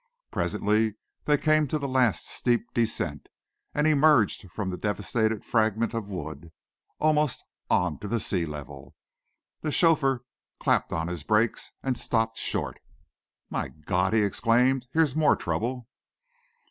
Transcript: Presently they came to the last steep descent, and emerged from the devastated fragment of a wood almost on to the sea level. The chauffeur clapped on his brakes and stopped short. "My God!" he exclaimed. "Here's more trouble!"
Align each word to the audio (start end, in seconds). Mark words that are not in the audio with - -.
Presently 0.31 0.95
they 1.25 1.37
came 1.37 1.67
to 1.67 1.77
the 1.77 1.87
last 1.87 2.25
steep 2.25 2.73
descent, 2.73 3.29
and 3.75 3.85
emerged 3.85 4.47
from 4.51 4.71
the 4.71 4.75
devastated 4.77 5.45
fragment 5.45 5.93
of 5.93 6.05
a 6.05 6.11
wood 6.11 6.51
almost 6.97 7.43
on 7.69 7.99
to 7.99 8.07
the 8.07 8.19
sea 8.19 8.43
level. 8.47 8.95
The 9.61 9.71
chauffeur 9.71 10.23
clapped 10.59 10.91
on 10.91 11.07
his 11.07 11.21
brakes 11.21 11.71
and 11.83 11.99
stopped 11.99 12.39
short. 12.39 12.79
"My 13.51 13.67
God!" 13.69 14.13
he 14.13 14.23
exclaimed. 14.23 14.87
"Here's 14.91 15.15
more 15.15 15.35
trouble!" 15.35 15.87